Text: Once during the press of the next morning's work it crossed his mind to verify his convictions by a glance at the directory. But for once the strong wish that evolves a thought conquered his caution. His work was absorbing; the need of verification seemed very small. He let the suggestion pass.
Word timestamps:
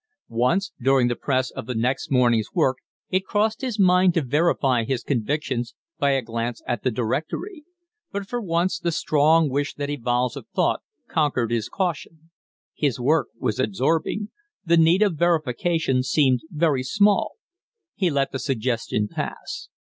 Once 0.29 0.71
during 0.81 1.07
the 1.09 1.15
press 1.15 1.51
of 1.51 1.67
the 1.67 1.75
next 1.75 2.09
morning's 2.09 2.51
work 2.55 2.77
it 3.11 3.23
crossed 3.23 3.61
his 3.61 3.77
mind 3.77 4.15
to 4.15 4.23
verify 4.23 4.83
his 4.83 5.03
convictions 5.03 5.75
by 5.99 6.09
a 6.09 6.23
glance 6.23 6.63
at 6.67 6.81
the 6.81 6.89
directory. 6.89 7.63
But 8.11 8.27
for 8.27 8.41
once 8.41 8.79
the 8.79 8.91
strong 8.91 9.47
wish 9.47 9.75
that 9.75 9.91
evolves 9.91 10.35
a 10.35 10.41
thought 10.41 10.81
conquered 11.07 11.51
his 11.51 11.69
caution. 11.69 12.31
His 12.73 12.99
work 12.99 13.27
was 13.37 13.59
absorbing; 13.59 14.29
the 14.65 14.75
need 14.77 15.03
of 15.03 15.17
verification 15.19 16.01
seemed 16.01 16.39
very 16.49 16.81
small. 16.81 17.33
He 17.93 18.09
let 18.09 18.31
the 18.31 18.39
suggestion 18.39 19.07
pass. 19.07 19.69